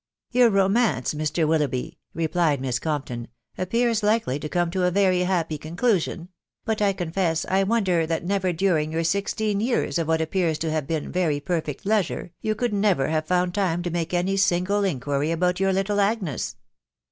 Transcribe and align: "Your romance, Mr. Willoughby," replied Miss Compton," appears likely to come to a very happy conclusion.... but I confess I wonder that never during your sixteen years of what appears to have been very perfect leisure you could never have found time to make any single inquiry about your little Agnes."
"Your 0.31 0.49
romance, 0.49 1.13
Mr. 1.13 1.47
Willoughby," 1.47 1.99
replied 2.15 2.59
Miss 2.59 2.79
Compton," 2.79 3.27
appears 3.59 4.01
likely 4.01 4.39
to 4.39 4.49
come 4.49 4.71
to 4.71 4.83
a 4.85 4.89
very 4.89 5.19
happy 5.19 5.59
conclusion.... 5.59 6.29
but 6.65 6.81
I 6.81 6.91
confess 6.91 7.45
I 7.47 7.61
wonder 7.61 8.07
that 8.07 8.25
never 8.25 8.51
during 8.51 8.91
your 8.91 9.03
sixteen 9.03 9.59
years 9.59 9.99
of 9.99 10.07
what 10.07 10.19
appears 10.19 10.57
to 10.57 10.71
have 10.71 10.87
been 10.87 11.11
very 11.11 11.39
perfect 11.39 11.85
leisure 11.85 12.31
you 12.41 12.55
could 12.55 12.73
never 12.73 13.09
have 13.09 13.27
found 13.27 13.53
time 13.53 13.83
to 13.83 13.91
make 13.91 14.11
any 14.11 14.37
single 14.37 14.83
inquiry 14.83 15.29
about 15.29 15.59
your 15.59 15.71
little 15.71 16.01
Agnes." 16.01 16.55